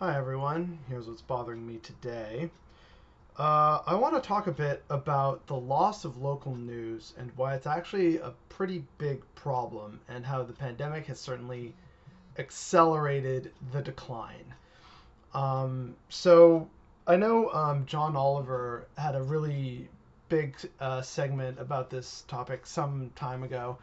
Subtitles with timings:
[0.00, 2.50] Hi everyone, here's what's bothering me today.
[3.36, 7.56] Uh, I want to talk a bit about the loss of local news and why
[7.56, 11.74] it's actually a pretty big problem, and how the pandemic has certainly
[12.38, 14.54] accelerated the decline.
[15.34, 16.68] Um, so,
[17.08, 19.88] I know um, John Oliver had a really
[20.28, 23.76] big uh, segment about this topic some time ago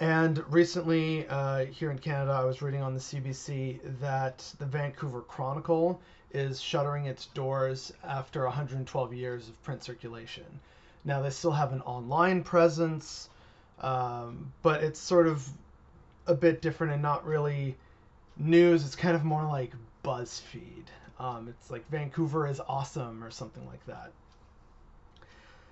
[0.00, 5.20] and recently, uh, here in Canada, I was reading on the CBC that the Vancouver
[5.22, 6.00] Chronicle
[6.32, 10.44] is shuttering its doors after 112 years of print circulation.
[11.04, 13.28] Now, they still have an online presence,
[13.80, 15.48] um, but it's sort of
[16.26, 17.76] a bit different and not really
[18.36, 18.84] news.
[18.84, 19.72] It's kind of more like
[20.02, 20.86] BuzzFeed.
[21.18, 24.12] Um, it's like Vancouver is awesome or something like that.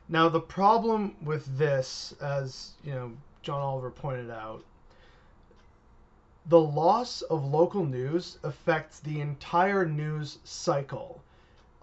[0.08, 4.62] Now, the problem with this, as you know, John Oliver pointed out,
[6.46, 11.22] the loss of local news affects the entire news cycle.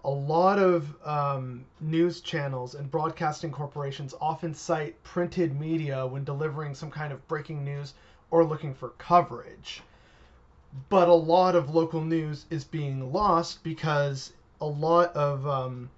[0.04, 6.74] A lot of um, news channels and broadcasting corporations often cite printed media when delivering
[6.74, 7.94] some kind of breaking news
[8.30, 9.82] or looking for coverage.
[10.88, 15.90] But a lot of local news is being lost because a lot of um,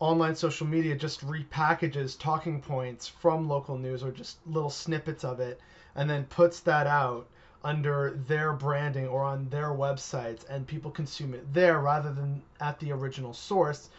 [0.00, 5.40] online social media just repackages talking points from local news or just little snippets of
[5.40, 5.60] it
[5.94, 7.26] and then puts that out
[7.62, 12.78] under their branding or on their websites and people consume it there rather than at
[12.80, 13.90] the original source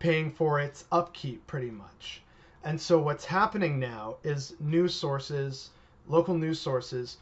[0.00, 2.20] paying for its upkeep pretty much.
[2.64, 5.70] And so what's happening now is news sources,
[6.08, 7.18] local news sources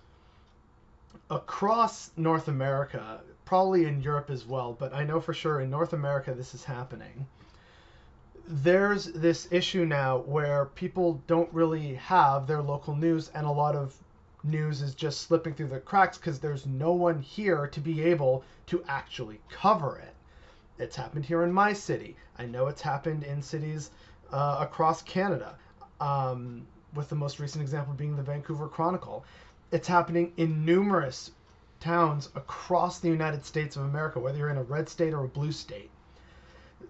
[1.30, 5.92] across North America, probably in Europe as well, but I know for sure in North
[5.92, 7.26] America this is happening
[8.48, 13.76] there's this issue now where people don't really have their local news and a lot
[13.76, 13.94] of
[14.42, 18.42] news is just slipping through the cracks because there's no one here to be able
[18.66, 20.14] to actually cover it.
[20.78, 22.16] It's happened here in my city.
[22.36, 23.90] I know it's happened in cities
[24.32, 25.56] uh, across Canada,
[26.00, 29.24] um, with the most recent example being the Vancouver Chronicle.
[29.70, 31.30] It's happening in numerous
[31.78, 35.28] towns across the United States of America, whether you're in a red state or a
[35.28, 35.91] blue state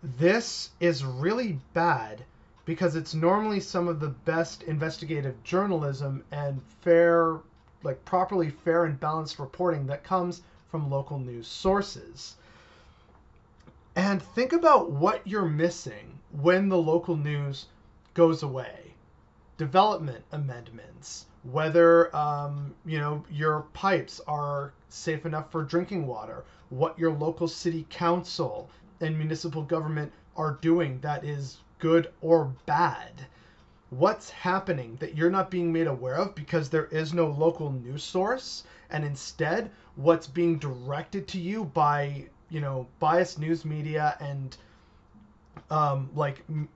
[0.02, 2.24] this is really bad
[2.64, 7.38] because it's normally some of the best investigative journalism and fair,
[7.82, 12.36] like properly fair and balanced reporting that comes from local news sources.
[13.96, 17.66] And think about what you're missing when the local news
[18.14, 18.94] goes away.
[19.58, 26.98] Development amendments, whether um, you know your pipes are safe enough for drinking water, what
[26.98, 28.70] your local city council
[29.02, 33.26] and municipal government are doing that is good or bad.
[33.90, 38.02] What's happening that you're not being made aware of because there is no local news
[38.02, 44.56] source, and instead, what's being directed to you by you know biased news media and
[45.70, 46.68] um, like m-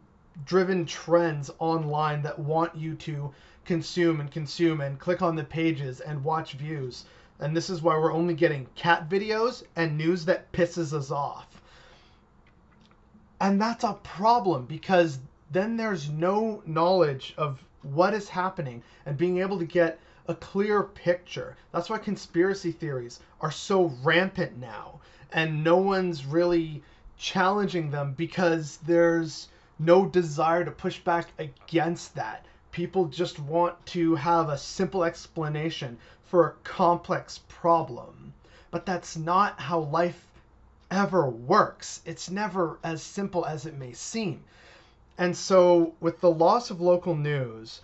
[0.44, 3.32] driven trends online that want you to
[3.64, 7.04] consume and consume and click on the pages and watch views.
[7.41, 11.62] And this is why we're only getting cat videos and news that pisses us off.
[13.41, 15.19] And that's a problem because
[15.50, 20.82] then there's no knowledge of what is happening and being able to get a clear
[20.82, 21.56] picture.
[21.70, 25.00] That's why conspiracy theories are so rampant now
[25.32, 26.82] and no one's really
[27.19, 29.48] challenging them because there's
[29.78, 32.46] no desire to push back against that.
[32.72, 38.32] People just want to have a simple explanation for a complex problem.
[38.70, 40.25] But that's not how life
[40.91, 42.00] ever works.
[42.04, 44.44] It's never as simple as it may seem.
[45.19, 47.80] And so, with the loss of local news,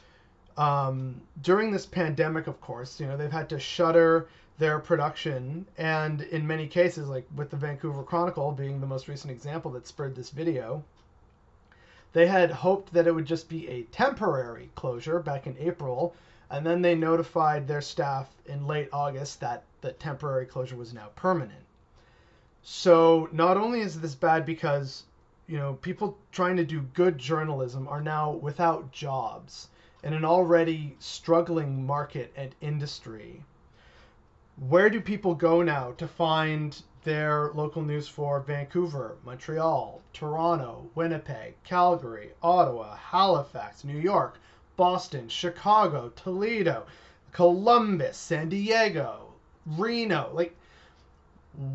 [0.56, 5.66] um, during this pandemic, of course, you know, they've had to shutter their production.
[5.78, 9.86] And in many cases, like with the Vancouver Chronicle being the most recent example that
[9.86, 10.84] spurred this video,
[12.12, 16.14] they had hoped that it would just be a temporary closure back in April.
[16.50, 21.08] And then they notified their staff in late August that the temporary closure was now
[21.16, 21.64] permanent.
[22.64, 25.02] So not only is this bad because
[25.48, 29.68] you know people trying to do good journalism are now without jobs
[30.04, 33.44] in an already struggling market and industry.
[34.56, 41.54] Where do people go now to find their local news for Vancouver, Montreal, Toronto, Winnipeg,
[41.64, 44.38] Calgary, Ottawa, Halifax, New York,
[44.76, 46.86] Boston, Chicago, Toledo,
[47.32, 49.34] Columbus, San Diego,
[49.66, 50.30] Reno?
[50.32, 50.54] Like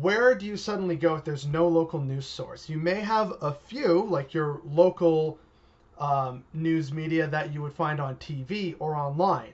[0.00, 2.68] where do you suddenly go if there's no local news source?
[2.68, 5.38] You may have a few, like your local
[5.98, 9.52] um, news media that you would find on TV or online,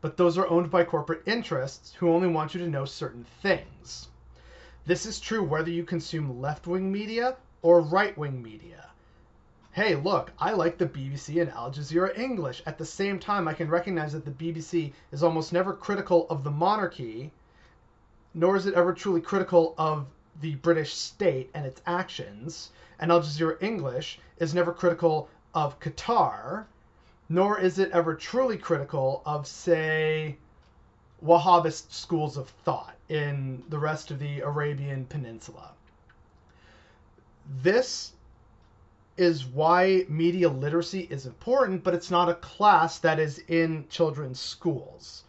[0.00, 4.08] but those are owned by corporate interests who only want you to know certain things.
[4.86, 8.88] This is true whether you consume left wing media or right wing media.
[9.72, 12.62] Hey, look, I like the BBC and Al Jazeera English.
[12.66, 16.42] At the same time, I can recognize that the BBC is almost never critical of
[16.42, 17.32] the monarchy,
[18.34, 20.06] nor is it ever truly critical of
[20.40, 22.70] the British state and its actions.
[22.98, 26.66] And Al Jazeera English is never critical of Qatar,
[27.28, 30.36] nor is it ever truly critical of, say,
[31.24, 35.72] Wahhabist schools of thought in the rest of the Arabian Peninsula.
[37.62, 38.12] This
[39.16, 44.38] is why media literacy is important, but it's not a class that is in children's
[44.38, 45.24] schools.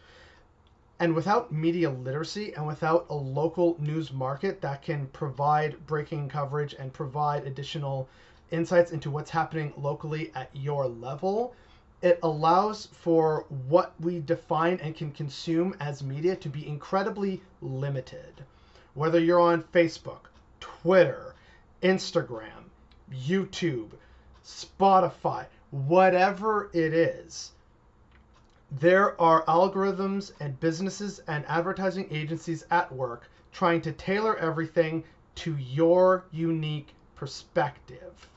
[1.00, 6.74] And without media literacy and without a local news market that can provide breaking coverage
[6.74, 8.06] and provide additional
[8.50, 11.54] insights into what's happening locally at your level,
[12.02, 18.44] it allows for what we define and can consume as media to be incredibly limited.
[18.92, 20.28] Whether you're on Facebook,
[20.60, 21.34] Twitter,
[21.82, 22.68] Instagram,
[23.10, 23.92] YouTube,
[24.44, 27.52] Spotify, whatever it is,
[28.78, 35.02] there are algorithms and businesses and advertising agencies at work trying to tailor everything
[35.34, 38.28] to your unique perspective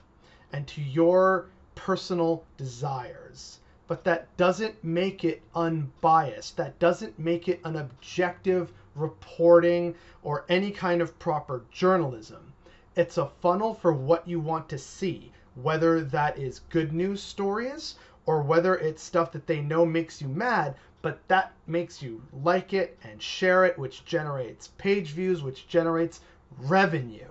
[0.51, 3.59] and to your personal desires.
[3.88, 6.57] But that doesn't make it unbiased.
[6.57, 9.94] That doesn't make it an objective reporting
[10.24, 12.53] or any kind of proper journalism.
[12.95, 17.95] It's a funnel for what you want to see, whether that is good news stories
[18.25, 22.74] or whether it's stuff that they know makes you mad, but that makes you like
[22.74, 26.22] it and share it, which generates page views, which generates
[26.60, 27.28] revenue.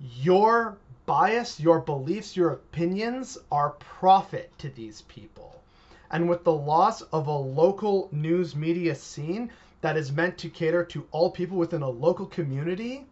[0.00, 5.62] Your bias, your beliefs, your opinions are profit to these people.
[6.10, 9.50] And with the loss of a local news media scene
[9.82, 13.06] that is meant to cater to all people within a local community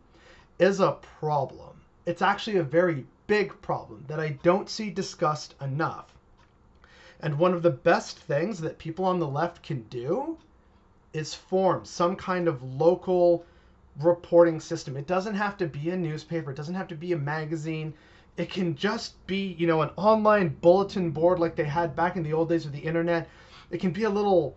[0.58, 1.80] is a problem.
[2.06, 6.13] It's actually a very big problem that I don't see discussed enough.
[7.24, 10.36] And one of the best things that people on the left can do
[11.14, 13.46] is form some kind of local
[13.98, 14.94] reporting system.
[14.94, 17.94] It doesn't have to be a newspaper, it doesn't have to be a magazine.
[18.36, 22.22] It can just be, you know, an online bulletin board like they had back in
[22.24, 23.26] the old days of the internet.
[23.70, 24.54] It can be a little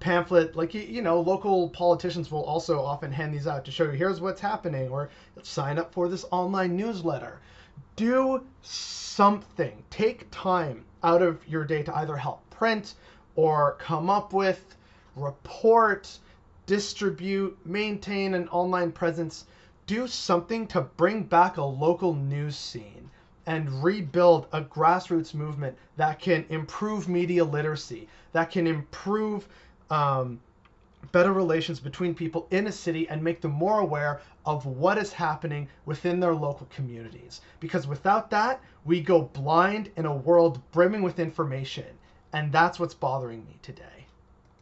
[0.00, 3.90] pamphlet like you know local politicians will also often hand these out to show you
[3.90, 5.10] here's what's happening or
[5.42, 7.38] sign up for this online newsletter
[7.96, 9.82] do something.
[9.90, 12.94] Take time out of your day to either help print
[13.36, 14.76] or come up with
[15.16, 16.18] report
[16.66, 19.46] distribute, maintain an online presence,
[19.86, 23.10] do something to bring back a local news scene
[23.46, 29.48] and rebuild a grassroots movement that can improve media literacy, that can improve
[29.90, 30.40] um,
[31.10, 35.12] better relations between people in a city and make them more aware of what is
[35.12, 37.40] happening within their local communities.
[37.60, 41.86] Because without that, we go blind in a world brimming with information.
[42.32, 44.01] And that's what's bothering me today.